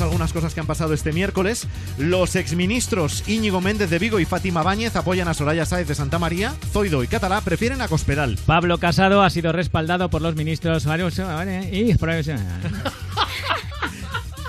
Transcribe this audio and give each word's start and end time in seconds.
algunas 0.00 0.32
cosas 0.32 0.54
que 0.54 0.60
han 0.60 0.66
pasado 0.66 0.94
este 0.94 1.12
miércoles. 1.12 1.66
Los 1.98 2.36
exministros 2.36 3.28
Íñigo 3.28 3.60
Méndez 3.60 3.90
de 3.90 3.98
Vigo 3.98 4.20
y 4.20 4.24
Fátima 4.24 4.62
Báñez 4.62 4.96
apoyan 4.96 5.28
a 5.28 5.34
Soraya 5.34 5.66
Sáez 5.66 5.88
de 5.88 5.94
Santa 5.94 6.18
María. 6.18 6.54
Zoido 6.72 7.02
y 7.02 7.06
Catalá 7.06 7.40
prefieren 7.40 7.80
a 7.80 7.88
Cospedal. 7.88 8.38
Pablo 8.46 8.78
Casado 8.78 9.22
ha 9.22 9.30
sido 9.30 9.52
respaldado 9.52 10.10
por 10.10 10.22
los 10.22 10.36
ministros 10.36 10.86
y 11.72 11.94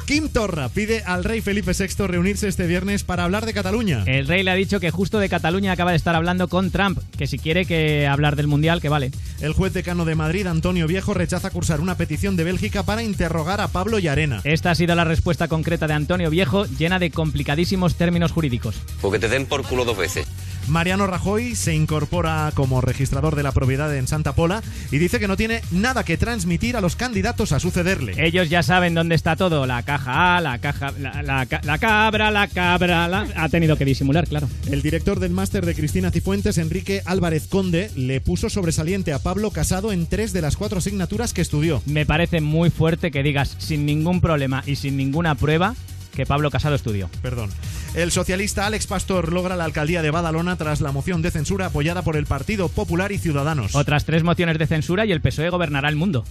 Kim 0.05 0.29
Torra 0.29 0.69
pide 0.69 1.01
al 1.03 1.23
rey 1.23 1.41
Felipe 1.41 1.71
VI 1.73 2.05
reunirse 2.05 2.47
este 2.47 2.67
viernes 2.67 3.03
para 3.03 3.23
hablar 3.23 3.47
de 3.47 3.53
Cataluña. 3.53 4.03
El 4.05 4.27
rey 4.27 4.43
le 4.43 4.51
ha 4.51 4.55
dicho 4.55 4.79
que 4.79 4.91
justo 4.91 5.17
de 5.17 5.29
Cataluña 5.29 5.71
acaba 5.71 5.91
de 5.91 5.97
estar 5.97 6.13
hablando 6.13 6.47
con 6.47 6.69
Trump, 6.69 6.99
que 7.17 7.25
si 7.25 7.39
quiere 7.39 7.65
que 7.65 8.05
hablar 8.05 8.35
del 8.35 8.45
Mundial, 8.45 8.81
que 8.81 8.89
vale. 8.89 9.09
El 9.41 9.53
juez 9.53 9.73
decano 9.73 10.05
de 10.05 10.13
Madrid, 10.13 10.45
Antonio 10.45 10.85
Viejo, 10.85 11.15
rechaza 11.15 11.49
cursar 11.49 11.81
una 11.81 11.97
petición 11.97 12.35
de 12.35 12.43
Bélgica 12.43 12.83
para 12.83 13.01
interrogar 13.01 13.61
a 13.61 13.67
Pablo 13.67 13.97
Arena. 14.07 14.41
Esta 14.43 14.69
ha 14.69 14.75
sido 14.75 14.93
la 14.93 15.05
respuesta 15.05 15.47
concreta 15.47 15.87
de 15.87 15.93
Antonio 15.93 16.29
Viejo, 16.29 16.65
llena 16.65 16.99
de 16.99 17.09
complicadísimos 17.09 17.95
términos 17.95 18.31
jurídicos. 18.31 18.75
Porque 19.01 19.17
te 19.17 19.27
den 19.27 19.47
por 19.47 19.63
culo 19.63 19.85
dos 19.85 19.97
veces. 19.97 20.27
Mariano 20.67 21.05
Rajoy 21.05 21.55
se 21.55 21.75
incorpora 21.75 22.51
como 22.55 22.81
registrador 22.81 23.35
de 23.35 23.43
la 23.43 23.51
propiedad 23.51 23.95
en 23.95 24.07
Santa 24.07 24.33
Pola 24.33 24.63
y 24.91 24.97
dice 24.97 25.19
que 25.19 25.27
no 25.27 25.37
tiene 25.37 25.61
nada 25.71 26.03
que 26.03 26.17
transmitir 26.17 26.75
a 26.75 26.81
los 26.81 26.95
candidatos 26.95 27.51
a 27.51 27.59
sucederle. 27.59 28.13
Ellos 28.17 28.49
ya 28.49 28.63
saben 28.63 28.95
dónde 28.95 29.15
está 29.15 29.35
todo, 29.35 29.65
la 29.65 29.83
caja 29.83 30.37
A, 30.37 30.41
la 30.41 30.57
caja, 30.59 30.91
la, 30.99 31.21
la, 31.21 31.77
cabra, 31.77 32.31
la 32.31 32.47
cabra, 32.47 33.07
la... 33.07 33.27
ha 33.35 33.49
tenido 33.49 33.77
que 33.77 33.85
disimular, 33.85 34.27
claro. 34.27 34.49
El 34.69 34.81
director 34.81 35.19
del 35.19 35.31
máster 35.31 35.65
de 35.65 35.75
Cristina 35.75 36.11
Cifuentes, 36.11 36.57
Enrique 36.57 37.01
Álvarez 37.05 37.47
Conde, 37.47 37.91
le 37.95 38.19
puso 38.21 38.49
sobresaliente 38.49 39.13
a 39.13 39.19
Pablo 39.19 39.51
Casado 39.51 39.91
en 39.91 40.07
tres 40.07 40.33
de 40.33 40.41
las 40.41 40.57
cuatro 40.57 40.79
asignaturas 40.79 41.33
que 41.33 41.41
estudió. 41.41 41.81
Me 41.85 42.05
parece 42.05 42.41
muy 42.41 42.71
fuerte 42.71 43.11
que 43.11 43.23
digas 43.23 43.55
sin 43.59 43.85
ningún 43.85 44.21
problema 44.21 44.63
y 44.65 44.77
sin 44.77 44.97
ninguna 44.97 45.35
prueba 45.35 45.75
que 46.15 46.25
Pablo 46.25 46.49
Casado 46.49 46.75
estudió. 46.75 47.09
Perdón. 47.21 47.51
El 47.95 48.11
socialista 48.11 48.65
Alex 48.65 48.87
Pastor 48.87 49.31
logra 49.31 49.55
la 49.55 49.63
alcaldía 49.63 50.01
de 50.01 50.11
Badalona 50.11 50.57
tras 50.57 50.81
la 50.81 50.91
moción 50.91 51.21
de 51.21 51.31
censura 51.31 51.67
apoyada 51.67 52.01
por 52.01 52.17
el 52.17 52.25
Partido 52.25 52.67
Popular 52.67 53.13
y 53.13 53.17
Ciudadanos. 53.17 53.73
Otras 53.73 54.03
tres 54.03 54.21
mociones 54.21 54.59
de 54.59 54.67
censura 54.67 55.05
y 55.05 55.13
el 55.13 55.21
PSOE 55.21 55.49
gobernará 55.49 55.87
el 55.87 55.95
mundo. 55.95 56.25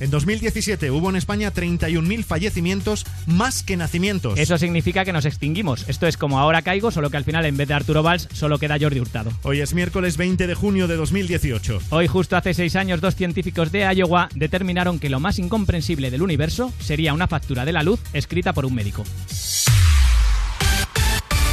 En 0.00 0.10
2017 0.10 0.90
hubo 0.90 1.10
en 1.10 1.16
España 1.16 1.52
31.000 1.52 2.24
fallecimientos 2.24 3.04
más 3.26 3.62
que 3.62 3.76
nacimientos. 3.76 4.38
Eso 4.38 4.56
significa 4.56 5.04
que 5.04 5.12
nos 5.12 5.26
extinguimos. 5.26 5.86
Esto 5.86 6.06
es 6.06 6.16
como 6.16 6.40
ahora 6.40 6.62
caigo, 6.62 6.90
solo 6.90 7.10
que 7.10 7.18
al 7.18 7.24
final 7.24 7.44
en 7.44 7.58
vez 7.58 7.68
de 7.68 7.74
Arturo 7.74 8.02
Valls 8.02 8.28
solo 8.32 8.58
queda 8.58 8.78
Jordi 8.80 8.98
Hurtado. 8.98 9.30
Hoy 9.42 9.60
es 9.60 9.74
miércoles 9.74 10.16
20 10.16 10.46
de 10.46 10.54
junio 10.54 10.88
de 10.88 10.96
2018. 10.96 11.78
Hoy 11.90 12.06
justo 12.08 12.36
hace 12.36 12.54
seis 12.54 12.74
años 12.74 13.02
dos 13.02 13.16
científicos 13.16 13.70
de 13.70 13.80
Iowa 13.94 14.30
determinaron 14.34 14.98
que 14.98 15.10
lo 15.10 15.20
más 15.20 15.38
incomprensible 15.38 16.10
del 16.10 16.22
universo 16.22 16.72
sería 16.80 17.12
una 17.12 17.28
factura 17.28 17.66
de 17.66 17.72
la 17.72 17.82
luz 17.82 18.00
escrita 18.14 18.54
por 18.54 18.64
un 18.64 18.74
médico. 18.74 19.04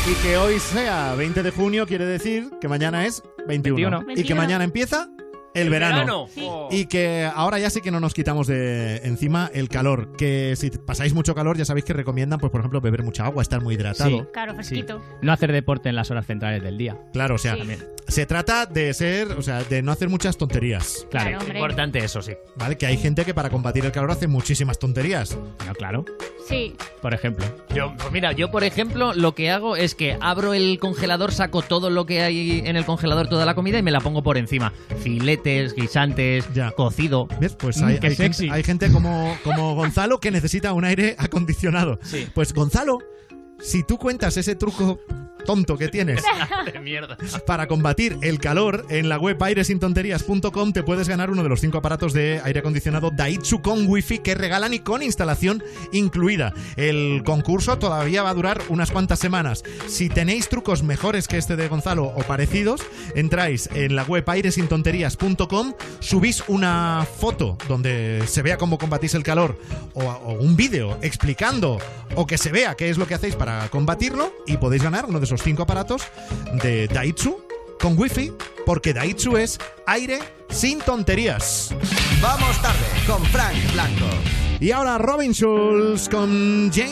Y 0.09 0.13
que 0.23 0.38
hoy 0.38 0.59
sea 0.59 1.13
20 1.13 1.43
de 1.43 1.52
junio 1.52 1.85
quiere 1.85 2.03
decir 2.03 2.49
que 2.59 2.67
mañana 2.67 3.05
es 3.05 3.21
21. 3.47 4.05
Y 4.15 4.23
que 4.23 4.33
mañana 4.33 4.63
empieza 4.63 5.07
el, 5.53 5.69
verano. 5.69 6.28
Y 6.69 6.86
que 6.86 7.30
ahora 7.33 7.59
ya 7.59 7.69
sí 7.69 7.81
que 7.81 7.92
no 7.92 8.00
nos 8.00 8.14
quitamos 8.14 8.47
de 8.47 8.97
encima 8.97 9.50
el 9.53 9.69
calor. 9.69 10.16
Que 10.17 10.55
si 10.55 10.69
pasáis 10.69 11.14
mucho 11.14 11.36
calor, 11.36 11.58
ya 11.58 11.66
sabéis 11.66 11.86
que 11.86 11.94
recomiendan, 11.94 12.39
pues 12.39 12.52
por 12.52 12.61
ejemplo, 12.61 12.81
beber 12.81 13.03
mucha 13.03 13.25
agua, 13.25 13.42
estar 13.42 13.61
muy 13.61 13.75
hidratado. 13.75 14.09
Sí. 14.09 14.25
Claro, 14.33 14.55
fresquito. 14.55 15.02
No 15.22 15.31
hacer 15.31 15.52
deporte 15.52 15.89
en 15.89 15.95
las 15.95 16.11
horas 16.11 16.25
centrales 16.25 16.64
del 16.64 16.77
día. 16.77 16.97
Claro, 17.14 17.36
o 17.36 17.38
sea, 17.38 17.58
se 18.08 18.25
trata 18.25 18.66
de 18.66 18.94
ser, 18.94 19.31
o 19.33 19.42
sea, 19.42 19.64
de 19.64 19.81
no 19.81 19.92
hacer 19.92 20.09
muchas 20.09 20.38
tonterías. 20.38 21.08
Claro, 21.09 21.39
importante 21.45 22.00
eso, 22.00 22.22
sí. 22.22 22.33
Vale, 22.55 22.77
que 22.77 22.86
hay 22.86 22.97
gente 22.97 23.25
que 23.25 23.33
para 23.33 23.50
combatir 23.50 23.86
el 23.86 23.92
calor 23.92 24.11
hace 24.11 24.27
muchísimas 24.27 24.80
tonterías. 24.80 25.38
No, 25.66 25.73
claro. 25.73 26.05
Sí. 26.47 26.75
Por 27.02 27.14
ejemplo. 27.14 27.45
Yo, 27.73 27.94
pues 27.97 28.11
mira, 28.11 28.31
yo 28.31 28.50
por 28.50 28.64
ejemplo 28.64 29.14
lo 29.14 29.36
que 29.36 29.52
hago 29.52 29.75
es 29.75 29.94
que 29.94 30.17
abro 30.20 30.53
el 30.53 30.80
congelador, 30.80 31.31
saco 31.31 31.61
todo 31.61 31.89
lo 31.89 32.05
que 32.05 32.22
hay 32.22 32.64
en 32.66 32.75
el 32.75 32.86
congelador, 32.86 33.27
toda 33.27 33.45
la 33.45 33.53
comida 33.53 33.77
y 33.77 33.83
me 33.83 33.92
la 33.92 34.02
pongo 34.02 34.23
por 34.23 34.38
encima. 34.38 34.73
Filetes, 35.39 35.73
guisantes, 35.76 36.45
Ya. 36.54 36.72
cocido. 36.72 37.27
¿Ves? 37.39 37.55
Pues 37.55 37.77
Mm, 37.82 37.86
hay, 37.86 37.94
gente, 38.00 38.16
sexy. 38.16 38.50
hay 38.50 38.64
gente 38.64 38.92
como, 38.92 39.36
como 39.44 39.76
Gonzalo 39.76 40.20
que 40.20 40.32
necesita 40.32 40.73
un 40.73 40.86
aire 40.86 41.16
acondicionado. 41.17 42.00
Sí. 42.04 42.27
Pues 42.33 42.54
Gonzalo, 42.54 43.00
si 43.60 43.83
tú 43.83 43.98
cuentas 43.98 44.38
ese 44.38 44.55
truco 44.55 44.99
tonto 45.45 45.77
que 45.77 45.88
tienes 45.88 46.23
de 46.73 46.80
mierda. 46.80 47.17
para 47.45 47.67
combatir 47.67 48.17
el 48.22 48.39
calor, 48.39 48.86
en 48.89 49.10
la 49.10 49.17
web 49.17 49.42
airesintonterías.com 49.42 50.73
te 50.73 50.83
puedes 50.83 51.08
ganar 51.08 51.32
uno 51.32 51.44
de 51.44 51.50
los 51.50 51.61
cinco 51.61 51.77
aparatos 51.77 52.14
de 52.14 52.42
aire 52.44 52.60
acondicionado 52.60 53.11
Daitsu 53.11 53.61
con 53.61 53.88
wifi 53.88 54.20
que 54.20 54.36
regalan 54.36 54.73
y 54.73 54.80
con 54.80 55.02
instalación 55.02 55.64
incluida. 55.92 56.54
El 56.76 57.23
concurso 57.26 57.78
todavía 57.78 58.23
va 58.23 58.30
a 58.30 58.33
durar 58.33 58.61
unas 58.70 58.92
cuantas 58.92 59.20
semanas. 59.20 59.64
Si 59.88 60.10
tenéis 60.10 60.49
trucos 60.49 60.83
mejores 60.83 61.28
que 61.28 61.38
este 61.38 61.55
de 61.55 61.67
Gonzalo 61.67 62.05
o 62.05 62.23
parecidos, 62.23 62.82
entráis 63.16 63.70
en 63.73 63.95
la 63.95 64.04
web 64.04 64.23
airesintonterías.com, 64.28 65.73
subís 65.99 66.44
una 66.48 67.05
foto 67.17 67.58
donde 67.67 68.23
se 68.28 68.42
vea 68.42 68.58
cómo 68.58 68.78
combatís 68.78 69.14
el 69.16 69.23
calor 69.23 69.60
o, 69.94 70.04
o 70.04 70.33
un 70.33 70.55
vídeo 70.55 70.98
explicando 71.02 71.80
o 72.16 72.26
que 72.26 72.38
se 72.38 72.52
vea 72.52 72.76
qué 72.76 72.89
es 72.89 72.98
lo 72.98 73.08
que 73.08 73.16
hacéis 73.16 73.36
para 73.36 73.70
combatirlo 73.70 74.33
y 74.45 74.58
podéis 74.58 74.83
ganar 74.83 75.05
uno 75.05 75.20
de 75.20 75.26
esos 75.30 75.44
cinco 75.44 75.62
aparatos 75.62 76.02
de 76.64 76.88
Daitsu 76.88 77.38
con 77.80 77.95
wifi 77.95 78.34
porque 78.66 78.94
Daitsu 78.94 79.38
es 79.38 79.60
aire 79.86 80.17
sin 80.50 80.80
tonterías. 80.80 81.70
Vamos 82.20 82.60
tarde 82.64 82.88
con 83.06 83.23
Frank 83.28 83.56
Blanco. 83.73 84.08
Y 84.60 84.72
ahora 84.72 84.98
Robin 84.98 85.32
Schulz 85.32 86.10
con 86.10 86.72
James 86.73 86.88